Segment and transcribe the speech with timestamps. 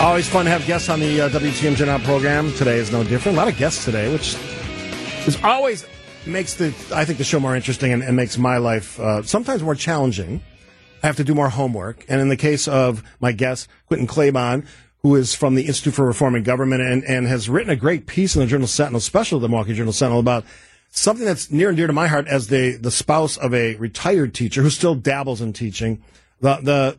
[0.00, 2.52] Always fun to have guests on the uh, WTMJ program.
[2.52, 3.38] Today is no different.
[3.38, 4.36] A lot of guests today, which
[5.26, 5.86] is always
[6.26, 9.62] makes the I think the show more interesting and, and makes my life uh, sometimes
[9.62, 10.42] more challenging.
[11.02, 14.66] I have to do more homework, and in the case of my guest Quinton Klabon,
[15.02, 18.36] who is from the Institute for Reforming Government and, and has written a great piece
[18.36, 20.44] in the Journal Sentinel, special the Milwaukee Journal Sentinel, about
[20.90, 24.34] something that's near and dear to my heart as the the spouse of a retired
[24.34, 26.02] teacher who still dabbles in teaching.
[26.42, 26.98] The the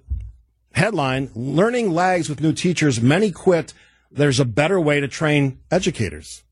[0.78, 3.02] headline Learning lags with new teachers.
[3.02, 3.74] Many quit.
[4.12, 6.44] There's a better way to train educators.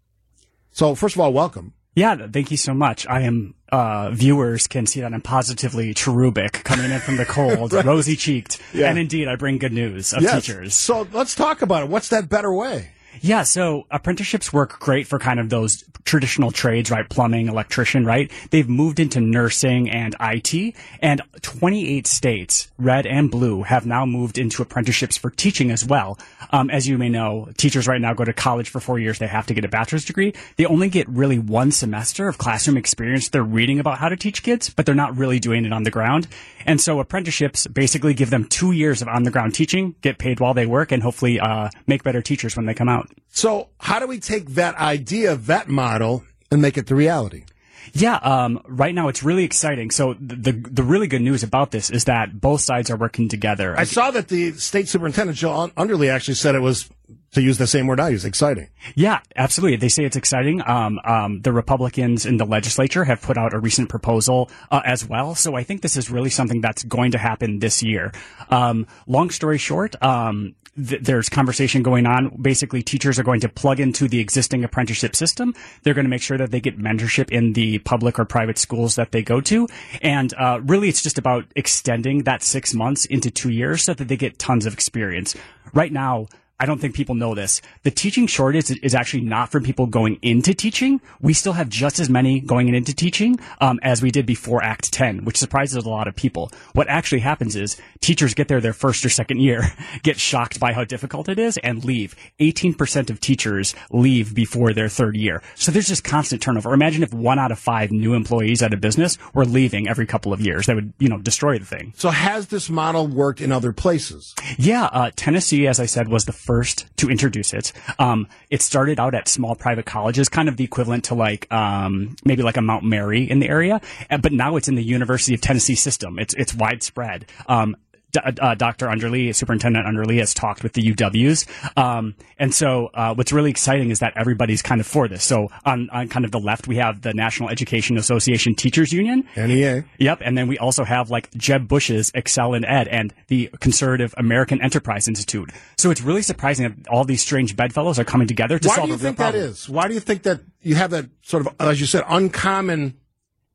[0.72, 1.74] So, first of all, welcome.
[1.96, 3.08] Yeah, thank you so much.
[3.08, 7.72] I am, uh, viewers can see that I'm positively cherubic coming in from the cold,
[7.74, 7.86] right.
[7.86, 8.62] rosy cheeked.
[8.74, 8.90] Yeah.
[8.90, 10.46] And indeed, I bring good news of yes.
[10.46, 10.74] teachers.
[10.74, 11.90] So let's talk about it.
[11.90, 12.90] What's that better way?
[13.22, 17.10] Yeah, so apprenticeships work great for kind of those traditional trades, right?
[17.10, 18.32] Plumbing, electrician, right?
[18.52, 24.38] They've moved into nursing and IT, and 28 states, red and blue, have now moved
[24.38, 26.20] into apprenticeships for teaching as well.
[26.52, 29.18] Um, as you may know, teachers right now go to college for four years.
[29.18, 30.34] They have to get a bachelor's degree.
[30.58, 33.30] They only get really one semester of classroom experience.
[33.30, 35.92] They're reading about how to teach kids, but they're not really doing it on the
[35.92, 36.28] ground.
[36.68, 40.40] And so apprenticeships basically give them two years of on the ground teaching, get paid
[40.40, 43.05] while they work, and hopefully uh, make better teachers when they come out.
[43.30, 47.46] So, how do we take that idea, that model, and make it the reality?
[47.94, 49.92] Yeah, um, right now it's really exciting.
[49.92, 53.30] So the, the, the really good news about this is that both sides are working
[53.30, 53.78] together.
[53.78, 56.90] I saw that the state superintendent Joe Underly actually said it was
[57.32, 58.70] to use the same word I use, exciting.
[58.96, 59.78] Yeah, absolutely.
[59.78, 60.62] They say it's exciting.
[60.66, 65.06] Um, um, the Republicans in the legislature have put out a recent proposal uh, as
[65.06, 65.36] well.
[65.36, 68.12] So I think this is really something that's going to happen this year.
[68.50, 72.30] Um, long story short, um, th- there's conversation going on.
[72.42, 75.54] Basically, teachers are going to plug into the existing apprenticeship system.
[75.84, 78.96] They're going to make sure that they get mentorship in the public or private schools
[78.96, 79.68] that they go to.
[80.02, 84.08] And uh, really, it's just about extending that six months into two years so that
[84.08, 85.36] they get tons of experience.
[85.74, 87.62] Right now, I don't think people know this.
[87.84, 91.02] The teaching shortage is actually not from people going into teaching.
[91.20, 94.94] We still have just as many going into teaching um, as we did before Act
[94.94, 96.50] 10, which surprises a lot of people.
[96.72, 99.64] What actually happens is teachers get there their first or second year,
[100.04, 102.16] get shocked by how difficult it is, and leave.
[102.40, 105.44] 18% of teachers leave before their third year.
[105.56, 106.74] So there's just constant turnover.
[106.74, 110.32] Imagine if one out of five new employees at a business were leaving every couple
[110.32, 110.68] of years.
[110.68, 111.92] That would, you know, destroy the thing.
[111.98, 114.34] So has this model worked in other places?
[114.58, 117.74] Yeah, uh, Tennessee, as I said, was the first to introduce it.
[118.00, 122.16] Um, it started out at small private colleges, kind of the equivalent to like um,
[122.24, 123.82] maybe like a Mount Mary in the area,
[124.22, 126.20] but now it's in the University of Tennessee system.
[126.20, 127.26] It's it's widespread.
[127.48, 127.76] Um,
[128.18, 128.88] uh, Dr.
[128.88, 131.48] Underly, Superintendent Underly, has talked with the UWs.
[131.78, 135.24] Um, and so, uh, what's really exciting is that everybody's kind of for this.
[135.24, 139.28] So, on, on kind of the left, we have the National Education Association Teachers Union.
[139.36, 139.86] NEA.
[140.00, 140.22] Yep.
[140.24, 145.52] And then we also have like Jeb Bush's ExcelinEd and the Conservative American Enterprise Institute.
[145.78, 148.90] So, it's really surprising that all these strange bedfellows are coming together to Why solve
[148.90, 149.18] a real problem.
[149.18, 149.70] Why do you think that is?
[149.70, 152.98] Why do you think that you have that sort of, as you said, uncommon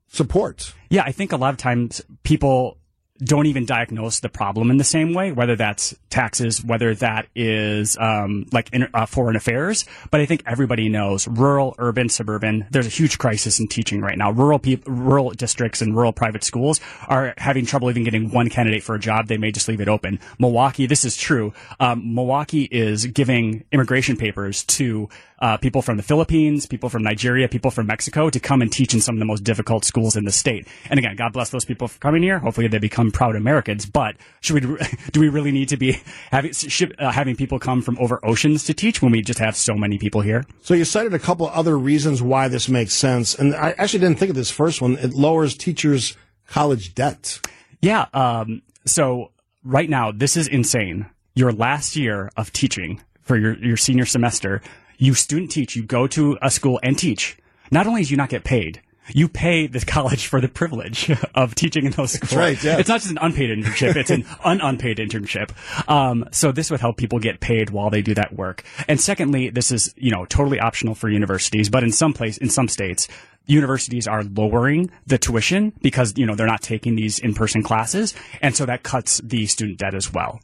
[0.07, 0.73] support?
[0.89, 2.77] Yeah, I think a lot of times people
[3.23, 7.97] don't even diagnose the problem in the same way, whether that's taxes, whether that is
[7.99, 9.85] um, like in, uh, foreign affairs.
[10.09, 12.65] But I think everybody knows rural, urban, suburban.
[12.71, 14.31] There's a huge crisis in teaching right now.
[14.31, 18.83] Rural people, rural districts and rural private schools are having trouble even getting one candidate
[18.83, 19.27] for a job.
[19.27, 20.19] They may just leave it open.
[20.39, 21.53] Milwaukee, this is true.
[21.79, 25.09] Um, Milwaukee is giving immigration papers to
[25.41, 28.93] uh, people from the Philippines, people from Nigeria, people from Mexico to come and teach
[28.93, 30.67] in some of the most difficult schools in the state.
[30.89, 32.39] And again, God bless those people for coming here.
[32.39, 33.85] Hopefully they become proud Americans.
[33.85, 34.77] But should we,
[35.11, 36.01] do we really need to be
[36.31, 39.55] having, should, uh, having people come from over oceans to teach when we just have
[39.55, 40.45] so many people here?
[40.61, 43.35] So you cited a couple other reasons why this makes sense.
[43.35, 44.97] And I actually didn't think of this first one.
[44.97, 46.15] It lowers teachers'
[46.47, 47.39] college debt.
[47.81, 48.05] Yeah.
[48.13, 49.31] Um, so
[49.63, 51.07] right now, this is insane.
[51.33, 54.61] Your last year of teaching for your, your senior semester
[55.01, 57.35] you student teach, you go to a school and teach.
[57.71, 58.81] Not only do you not get paid,
[59.13, 62.33] you pay the college for the privilege of teaching in those schools.
[62.33, 62.77] Right, yeah.
[62.77, 65.51] It's not just an unpaid internship; it's an ununpaid internship.
[65.89, 68.63] Um, so this would help people get paid while they do that work.
[68.87, 72.49] And secondly, this is you know totally optional for universities, but in some place, in
[72.49, 73.07] some states,
[73.45, 78.55] universities are lowering the tuition because you know they're not taking these in-person classes, and
[78.55, 80.39] so that cuts the student debt as well.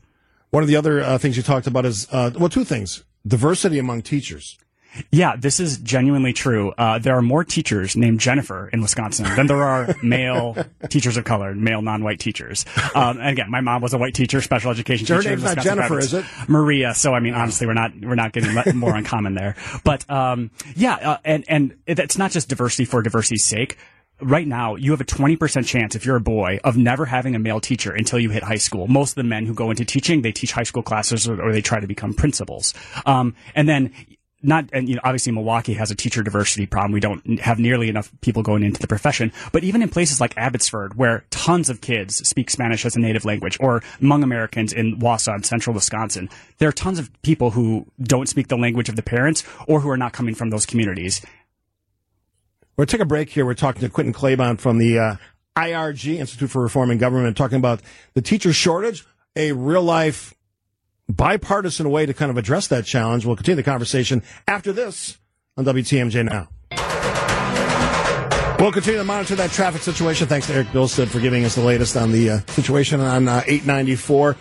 [0.50, 3.80] One of the other uh, things you talked about is uh, well, two things diversity
[3.80, 4.58] among teachers.
[5.12, 6.72] Yeah, this is genuinely true.
[6.78, 10.58] Uh, there are more teachers named Jennifer in Wisconsin than there are male
[10.90, 12.66] teachers of color, male non-white teachers.
[12.96, 15.22] Um, and again, my mom was a white teacher, special education teacher.
[15.22, 16.26] Her name's not Jennifer, is it?
[16.48, 16.94] Maria.
[16.94, 19.56] So I mean, honestly, we're not we're not getting more uncommon there.
[19.84, 23.78] But um, yeah, uh, and and it's not just diversity for diversity's sake
[24.22, 27.40] right now you have a 20% chance if you're a boy of never having a
[27.40, 28.88] male teacher until you hit high school.
[28.88, 31.52] Most of the men who go into teaching, they teach high school classes or, or
[31.52, 32.74] they try to become principals.
[33.06, 33.94] Um, and then
[34.44, 36.92] not, and you know, obviously Milwaukee has a teacher diversity problem.
[36.92, 39.32] We don't have nearly enough people going into the profession.
[39.52, 43.26] But even in places like Abbotsford, where tons of kids speak Spanish as a native
[43.26, 46.30] language, or Hmong Americans in Wausau and central Wisconsin,
[46.60, 49.90] there are tons of people who don't speak the language of the parents or who
[49.90, 51.26] are not coming from those communities.
[52.76, 53.44] We're to take a break here.
[53.44, 55.16] We're talking to Quinton Klabon from the uh,
[55.58, 57.82] IRG, Institute for Reforming Government, talking about
[58.14, 59.04] the teacher shortage,
[59.36, 60.36] a real life
[61.10, 63.26] bipartisan way to kind of address that challenge.
[63.26, 65.18] We'll continue the conversation after this
[65.56, 66.50] on WTMJ Now.
[68.60, 70.28] We'll continue to monitor that traffic situation.
[70.28, 73.44] Thanks to Eric Bilstead for giving us the latest on the uh, situation on uh,
[73.46, 74.36] 894.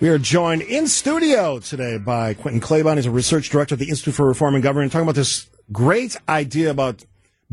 [0.00, 2.96] We are joined in studio today by Quinton Klabon.
[2.96, 6.70] He's a research director at the Institute for Reforming Government, talking about this great idea
[6.70, 7.04] about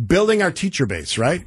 [0.07, 1.45] building our teacher base, right?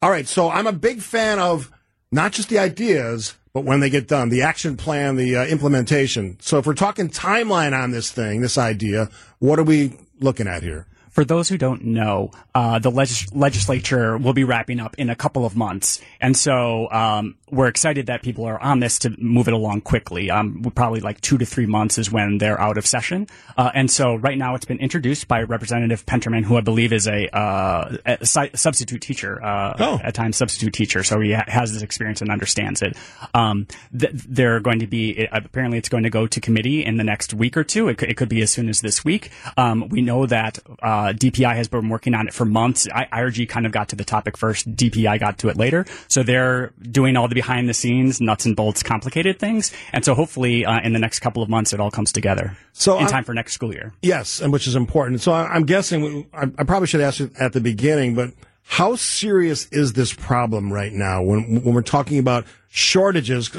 [0.00, 0.26] All right.
[0.28, 1.72] So I'm a big fan of
[2.12, 6.38] not just the ideas, but when they get done, the action plan, the uh, implementation.
[6.40, 10.62] So if we're talking timeline on this thing, this idea, what are we looking at
[10.62, 10.86] here?
[11.10, 15.16] For those who don't know, uh, the legis- legislature will be wrapping up in a
[15.16, 19.48] couple of months, and so um, we're excited that people are on this to move
[19.48, 20.30] it along quickly.
[20.30, 23.26] Um, probably like two to three months is when they're out of session.
[23.56, 27.06] Uh, and so right now it's been introduced by Representative Penterman, who I believe is
[27.06, 30.00] a, uh, a substitute teacher, uh, oh.
[30.02, 31.02] at times substitute teacher.
[31.02, 32.96] So he ha- has this experience and understands it.
[33.34, 33.66] Um,
[33.98, 37.34] th- they're going to be, apparently it's going to go to committee in the next
[37.34, 37.88] week or two.
[37.88, 39.30] It, c- it could be as soon as this week.
[39.56, 40.58] Um, we know that,
[41.00, 42.86] uh, DPI has been working on it for months.
[42.92, 44.70] I- IRG kind of got to the topic first.
[44.74, 45.86] DPI got to it later.
[46.08, 49.72] So they're doing all the behind the scenes, nuts and bolts, complicated things.
[49.92, 52.56] And so hopefully uh, in the next couple of months, it all comes together.
[52.72, 53.92] So in I'm, time for next school year.
[54.02, 55.20] Yes, and which is important.
[55.22, 58.32] So I, am guessing I, I, probably should ask you at the beginning, but
[58.62, 63.50] how serious is this problem right now when when we're talking about shortages?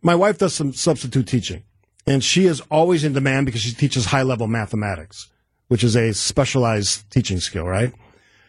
[0.00, 1.64] My wife does some substitute teaching,
[2.06, 5.28] and she is always in demand because she teaches high level mathematics,
[5.68, 7.92] which is a specialized teaching skill, right?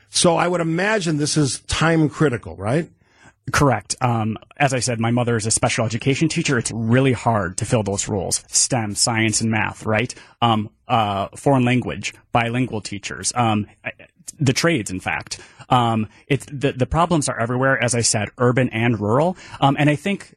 [0.10, 2.90] So I would imagine this is time critical, right?
[3.52, 3.96] Correct.
[4.02, 6.58] Um, as I said, my mother is a special education teacher.
[6.58, 8.44] It's really hard to fill those roles.
[8.48, 10.14] STEM, science and math, right?
[10.42, 13.68] Um, uh, foreign language, bilingual teachers, um,
[14.40, 15.40] the trades, in fact.
[15.70, 19.38] Um, the, the problems are everywhere, as I said, urban and rural.
[19.62, 20.36] Um, and I think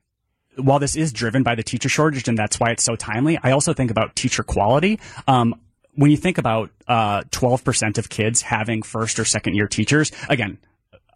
[0.56, 3.52] while this is driven by the teacher shortage and that's why it's so timely, I
[3.52, 4.98] also think about teacher quality.
[5.26, 5.54] Um,
[5.98, 10.58] when you think about uh, 12% of kids having first or second year teachers, again,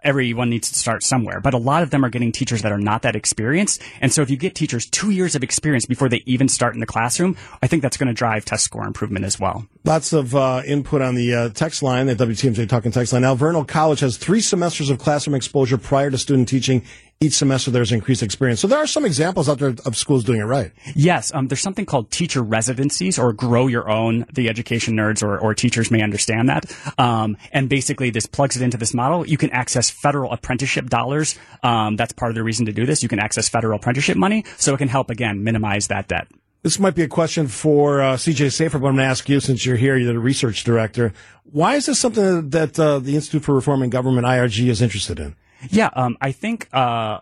[0.02, 2.80] everyone needs to start somewhere, but a lot of them are getting teachers that are
[2.80, 3.80] not that experienced.
[4.00, 6.80] And so if you get teachers two years of experience before they even start in
[6.80, 9.64] the classroom, I think that's going to drive test score improvement as well.
[9.84, 13.22] Lots of uh, input on the uh, text line, the WTMJ Talking text line.
[13.22, 16.82] Alverno College has three semesters of classroom exposure prior to student teaching
[17.22, 18.60] each semester there's increased experience.
[18.60, 20.72] So there are some examples out there of schools doing it right.
[20.94, 24.26] Yes, um, there's something called teacher residencies or grow your own.
[24.32, 26.64] The education nerds or, or teachers may understand that.
[26.98, 29.26] Um, and basically this plugs it into this model.
[29.26, 31.38] You can access federal apprenticeship dollars.
[31.62, 33.02] Um, that's part of the reason to do this.
[33.02, 34.44] You can access federal apprenticeship money.
[34.56, 36.28] So it can help again minimize that debt.
[36.62, 39.40] This might be a question for uh, CJ Szafir, but I'm going to ask you
[39.40, 41.12] since you're here, you're the research director.
[41.42, 45.34] Why is this something that uh, the Institute for Reforming Government, IRG, is interested in?
[45.70, 47.20] Yeah, um, I think uh,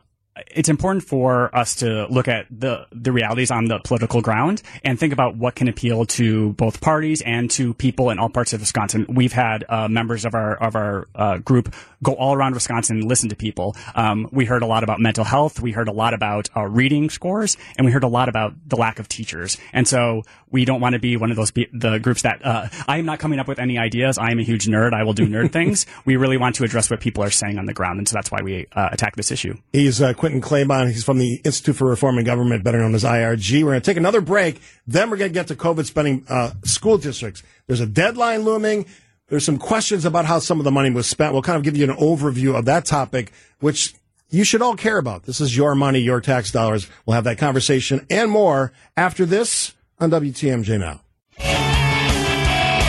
[0.49, 4.99] it's important for us to look at the the realities on the political ground and
[4.99, 8.61] think about what can appeal to both parties and to people in all parts of
[8.61, 9.07] Wisconsin.
[9.09, 13.09] We've had uh, members of our of our uh, group go all around Wisconsin and
[13.09, 13.77] listen to people.
[13.95, 15.61] Um, we heard a lot about mental health.
[15.61, 18.77] We heard a lot about uh, reading scores, and we heard a lot about the
[18.77, 19.59] lack of teachers.
[19.73, 22.99] And so we don't want to be one of those the groups that uh, I
[22.99, 24.19] am not coming up with any ideas.
[24.19, 24.93] I am a huge nerd.
[24.93, 25.87] I will do nerd things.
[26.05, 28.31] We really want to address what people are saying on the ground, and so that's
[28.31, 29.57] why we uh, attack this issue.
[29.73, 30.89] He's uh, Quinton Klabon.
[30.89, 33.63] He's from the Institute for Reforming Government, better known as IRG.
[33.63, 34.61] We're going to take another break.
[34.87, 37.43] Then we're going to get to COVID spending uh, school districts.
[37.67, 38.87] There's a deadline looming.
[39.29, 41.33] There's some questions about how some of the money was spent.
[41.33, 43.95] We'll kind of give you an overview of that topic, which
[44.29, 45.25] you should all care about.
[45.25, 46.89] This is your money, your tax dollars.
[47.07, 51.01] We'll have that conversation and more after this on WTMJ Now.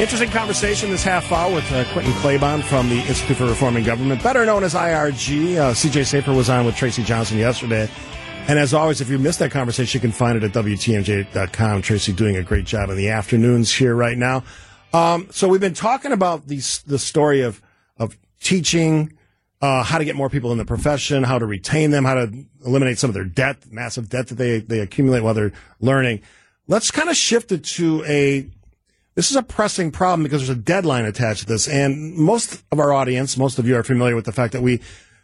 [0.01, 4.23] Interesting conversation this half hour with uh, Quinton Klabon from the Institute for Reforming Government,
[4.23, 5.57] better known as IRG.
[5.57, 7.87] Uh, CJ Szafir was on with Tracy Johnson yesterday.
[8.47, 11.83] And as always, if you missed that conversation, you can find it at WTMJ.com.
[11.83, 14.43] Tracy doing a great job in the afternoons here right now.
[14.91, 17.61] Um, so we've been talking about these, the story of,
[17.99, 19.13] of teaching,
[19.61, 22.45] uh, how to get more people in the profession, how to retain them, how to
[22.65, 26.21] eliminate some of their debt, massive debt that they, they accumulate while they're learning.
[26.67, 28.49] Let's kind of shift it to a
[29.15, 31.67] this is a pressing problem because there's a deadline attached to this.
[31.67, 34.79] And most of our audience, most of you are familiar with the fact that we,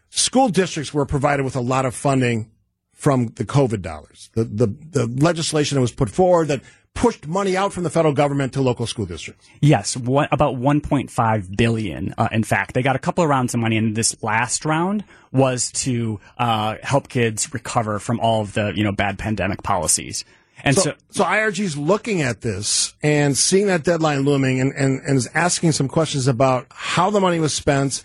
[0.10, 2.52] school districts were provided with a lot of funding
[2.94, 4.30] from the COVID dollars.
[4.34, 6.62] The, the, the legislation that was put forward that
[6.96, 9.48] pushed money out from the federal government to local school districts.
[9.62, 12.14] Yes, what, about 1.5 billion.
[12.18, 15.04] Uh, in fact, they got a couple of rounds of money, and this last round
[15.32, 20.26] was to uh, help kids recover from all of the you know bad pandemic policies.
[20.64, 24.74] And so, so, so IRG is looking at this and seeing that deadline looming, and,
[24.74, 28.04] and, and is asking some questions about how the money was spent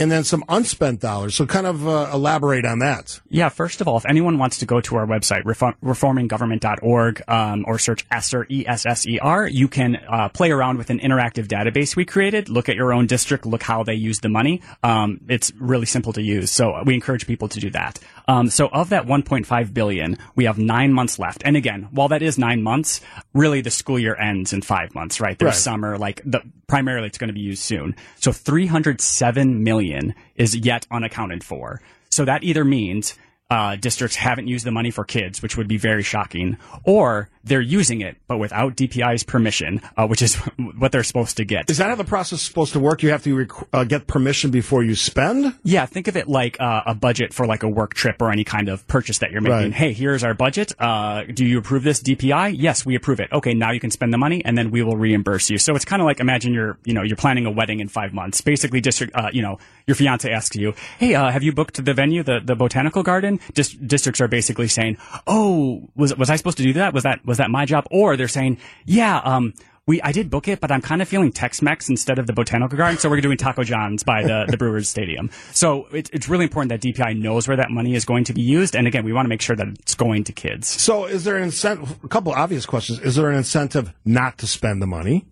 [0.00, 1.34] and then some unspent dollars.
[1.34, 3.20] So kind of uh, elaborate on that.
[3.28, 7.64] Yeah, first of all, if anyone wants to go to our website, reform, reforminggovernment.org, um,
[7.68, 12.48] or search ESSER, E-S-S-E-R, you can uh, play around with an interactive database we created,
[12.48, 14.62] look at your own district, look how they use the money.
[14.82, 16.50] Um, it's really simple to use.
[16.50, 17.98] So we encourage people to do that.
[18.26, 21.42] Um, so of that 1.5 billion, we have nine months left.
[21.44, 23.02] And again, while that is nine months,
[23.34, 25.38] really the school year ends in five months, right?
[25.38, 25.56] There's right.
[25.56, 26.40] summer, like the,
[26.70, 27.96] primarily it's going to be used soon.
[28.20, 29.89] So 307 million
[30.36, 31.80] is yet unaccounted for.
[32.10, 33.14] So that either means
[33.50, 37.60] uh, districts haven't used the money for kids, which would be very shocking, or they're
[37.60, 40.34] using it, but without DPI's permission, uh, which is
[40.78, 41.68] what they're supposed to get.
[41.68, 43.02] Is that how the process is supposed to work?
[43.02, 45.54] You have to rec- uh, get permission before you spend?
[45.64, 48.44] Yeah, think of it like uh, a budget for like a work trip or any
[48.44, 49.56] kind of purchase that you're making.
[49.56, 49.72] Right.
[49.72, 50.72] Hey, here's our budget.
[50.78, 52.54] Uh, do you approve this DPI?
[52.56, 53.32] Yes, we approve it.
[53.32, 55.58] Okay, now you can spend the money, and then we will reimburse you.
[55.58, 58.12] So it's kind of like imagine you're, you know, you're planning a wedding in five
[58.12, 58.40] months.
[58.42, 61.94] Basically, district, uh, you know, your fiance asks you, "Hey, uh, have you booked the
[61.94, 66.58] venue, the the botanical garden?" Dis- districts are basically saying, "Oh, was was I supposed
[66.58, 66.94] to do that?
[66.94, 69.54] Was that was that my job?" Or they're saying, "Yeah, um,
[69.86, 72.76] we I did book it, but I'm kind of feeling Tex-Mex instead of the Botanical
[72.76, 76.44] Garden, so we're doing Taco John's by the the Brewers Stadium." So it, it's really
[76.44, 79.12] important that DPI knows where that money is going to be used, and again, we
[79.12, 80.68] want to make sure that it's going to kids.
[80.68, 82.02] So, is there an incentive?
[82.04, 85.26] A couple obvious questions: Is there an incentive not to spend the money?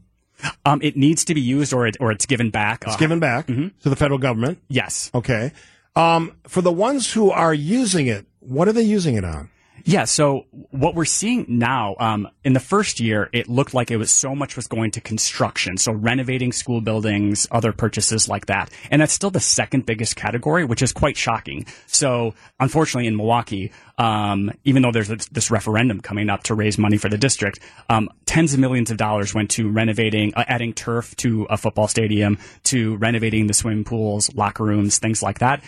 [0.64, 2.84] Um, it needs to be used, or it, or it's given back.
[2.86, 3.68] It's uh, given back mm-hmm.
[3.82, 4.58] to the federal government.
[4.68, 5.10] Yes.
[5.14, 5.52] Okay.
[5.99, 9.50] Um, for the ones who are using it, what are they using it on?
[9.85, 10.05] Yeah.
[10.05, 14.11] So what we're seeing now, um, in the first year, it looked like it was
[14.11, 15.78] so much was going to construction.
[15.78, 18.71] So renovating school buildings, other purchases like that.
[18.90, 21.67] And that's still the second biggest category, which is quite shocking.
[21.87, 26.99] So unfortunately in Milwaukee, um, even though there's this referendum coming up to raise money
[26.99, 31.17] for the district, um, tens of millions of dollars went to renovating, uh, adding turf
[31.17, 35.62] to a football stadium, to renovating the swimming pools, locker rooms, things like that.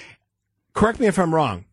[0.72, 1.64] Correct me if I'm wrong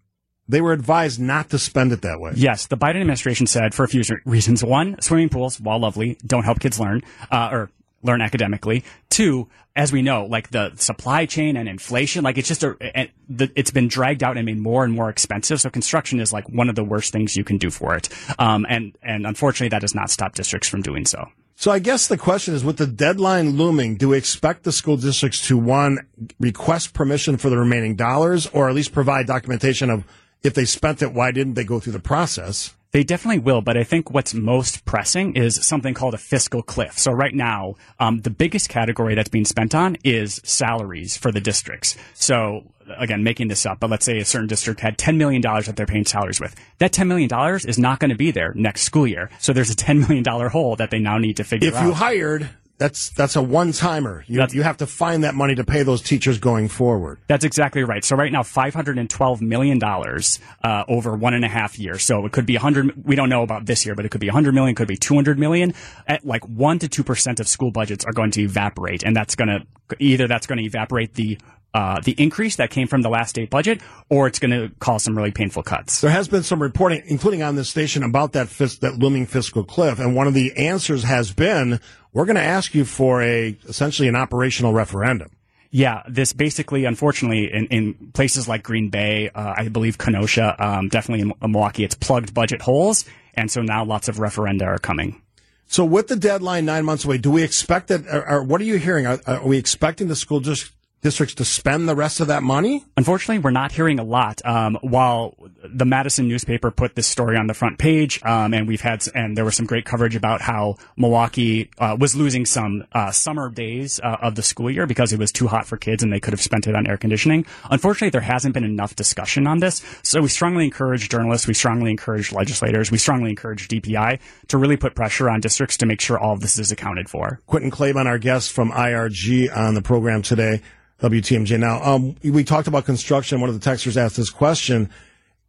[0.48, 2.32] they were advised not to spend it that way.
[2.36, 4.63] Yes, the Biden administration said for a few reasons.
[4.63, 7.01] One, swimming pools, while lovely, don't help kids learn,
[7.32, 7.70] uh, or
[8.04, 8.84] learn academically.
[9.10, 13.72] Two, as we know, like the supply chain and inflation, like it's just a, it's
[13.72, 15.60] been dragged out and made more and more expensive.
[15.60, 18.10] So construction is like one of the worst things you can do for it.
[18.39, 21.27] Um, and, and unfortunately that does not stop districts from doing so.
[21.60, 24.96] So I guess the question is, with the deadline looming, do we expect the school
[24.96, 26.06] districts to one
[26.40, 30.04] request permission for the remaining dollars, or at least provide documentation of
[30.44, 32.76] if they spent it, why didn't they go through the process?
[32.92, 37.00] They definitely will, but I think what's most pressing is something called a fiscal cliff.
[37.00, 41.42] So right now, um, the biggest category that's being spent on is salaries for the
[41.42, 41.98] districts.
[42.14, 45.74] So again, making this up, but let's say a certain district had $10 million that
[45.75, 46.56] they're paying salaries with.
[46.79, 47.29] That $10 million
[47.67, 49.29] is not going to be there next school year.
[49.39, 51.82] So there's a $10 million hole that they now need to figure if out.
[51.82, 54.24] If you hired that's that's a one timer.
[54.27, 57.20] You, you have to find that money to pay those teachers going forward.
[57.27, 58.06] That's exactly right.
[58.06, 61.79] So right now, five hundred and twelve million dollars uh, over one and a half
[61.79, 62.03] years.
[62.03, 63.03] So it could be a hundred.
[63.03, 64.75] We don't know about this year, but it could be a hundred million.
[64.75, 65.74] Could be two hundred million.
[66.08, 69.36] At like one to two percent of school budgets are going to evaporate, and that's
[69.36, 69.65] going to
[70.00, 71.39] either that's going to evaporate the
[71.77, 75.03] uh, the increase that came from the last state budget, or it's going to cause
[75.03, 76.01] some really painful cuts.
[76.01, 79.63] There has been some reporting, including on this station, about that fis- that looming fiscal
[79.63, 81.79] cliff, and one of the answers has been,
[82.13, 85.29] "We're going to ask you for a essentially an operational referendum."
[85.69, 90.89] Yeah, this basically, unfortunately, in, in places like Green Bay, uh, I believe Kenosha, um,
[90.89, 93.05] definitely in Milwaukee, it's plugged budget holes,
[93.36, 95.22] and so now lots of referenda are coming.
[95.67, 98.07] So, with the deadline nine months away, do we expect that?
[98.07, 99.05] Or, or what are you hearing?
[99.05, 102.84] Are, are we expecting the school just districts to spend the rest of that money?
[102.96, 104.42] Unfortunately, we're not hearing a lot.
[104.46, 108.82] Um, while the Madison newspaper put this story on the front page, um, and we've
[108.82, 113.12] had, and there was some great coverage about how Milwaukee uh, was losing some uh,
[113.12, 116.12] summer days uh, of the school year because it was too hot for kids and
[116.12, 117.46] they could have spent it on air conditioning.
[117.70, 119.84] Unfortunately, there hasn't been enough discussion on this.
[120.04, 124.77] So we strongly encourage journalists, we strongly encourage legislators, we strongly encourage DPI to really
[124.77, 127.39] put pressure on districts to make sure all of this is accounted for.
[127.48, 130.62] Quinton Klabon, our guest from IRG on the program today.
[131.01, 131.60] WTMJ.
[131.60, 133.39] Now, um, we talked about construction.
[133.39, 134.89] One of the texters asked this question.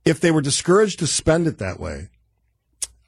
[0.04, 2.08] If they were discouraged to spend it that way,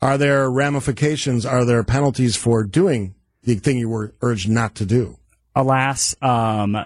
[0.02, 1.44] are there ramifications?
[1.44, 5.18] Are there penalties for doing the thing you were urged not to do?
[5.54, 6.76] Alas, um,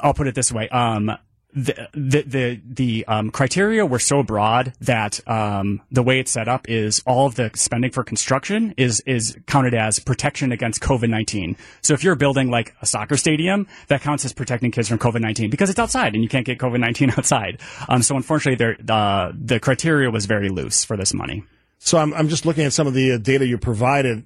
[0.00, 0.68] I'll put it this way.
[0.68, 1.10] Um,
[1.56, 6.48] the the the, the um, criteria were so broad that um, the way it's set
[6.48, 11.08] up is all of the spending for construction is is counted as protection against COVID
[11.08, 11.56] nineteen.
[11.80, 15.22] So if you're building like a soccer stadium, that counts as protecting kids from COVID
[15.22, 17.58] nineteen because it's outside and you can't get COVID nineteen outside.
[17.88, 21.42] Um, so unfortunately, there uh, the criteria was very loose for this money.
[21.78, 24.24] So I'm I'm just looking at some of the uh, data you provided.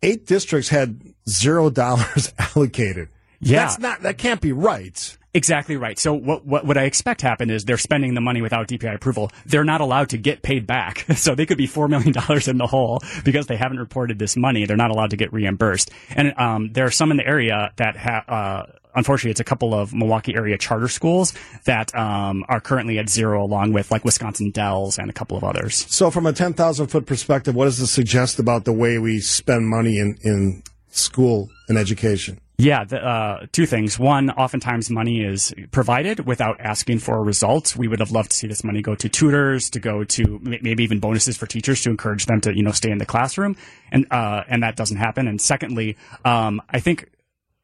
[0.00, 3.08] Eight districts had zero dollars allocated.
[3.40, 3.64] Yeah.
[3.64, 5.17] That's not that can't be right.
[5.34, 5.98] Exactly right.
[5.98, 9.30] So what, what, what I expect happen is they're spending the money without DPI approval.
[9.44, 11.06] They're not allowed to get paid back.
[11.18, 12.14] So they could be $4 million
[12.48, 14.66] in the hole because they haven't reported this money.
[14.66, 15.90] They're not allowed to get reimbursed.
[16.10, 19.74] And, um, there are some in the area that have, uh, unfortunately, it's a couple
[19.74, 24.50] of Milwaukee area charter schools that um, are currently at zero, along with like Wisconsin
[24.50, 25.86] Dells and a couple of others.
[25.88, 29.20] So, from a ten thousand foot perspective, what does this suggest about the way we
[29.20, 32.40] spend money in in school and education?
[32.60, 34.00] Yeah, the, uh, two things.
[34.00, 37.76] One, oftentimes money is provided without asking for results.
[37.76, 40.82] We would have loved to see this money go to tutors, to go to maybe
[40.82, 43.56] even bonuses for teachers to encourage them to, you know, stay in the classroom.
[43.92, 45.28] And, uh, and that doesn't happen.
[45.28, 47.08] And secondly, um, I think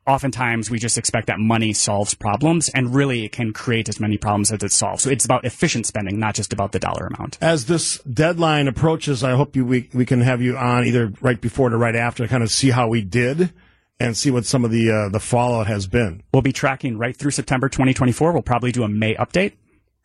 [0.07, 4.17] oftentimes we just expect that money solves problems and really it can create as many
[4.17, 5.03] problems as it solves.
[5.03, 7.39] So it's about efficient spending, not just about the dollar amount.
[7.41, 11.41] As this deadline approaches, I hope you, we, we can have you on either right
[11.41, 13.53] before or right after to kind of see how we did
[14.01, 16.23] and see what some of the uh, the fallout has been.
[16.33, 18.33] We'll be tracking right through September 2024.
[18.33, 19.53] We'll probably do a May update.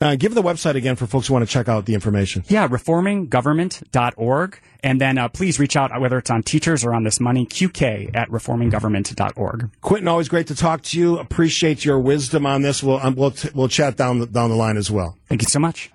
[0.02, 2.42] Uh, give the website again for folks who want to check out the information.
[2.48, 4.60] Yeah, reforminggovernment.org.
[4.82, 8.16] And then uh, please reach out, whether it's on teachers or on this money, qk
[8.16, 9.72] at reforminggovernment.org.
[9.82, 11.20] Quinton, always great to talk to you.
[11.20, 12.82] Appreciate your wisdom on this.
[12.82, 15.18] We'll, um, we'll, t- we'll chat down the, down the line as well.
[15.28, 15.92] Thank you so much.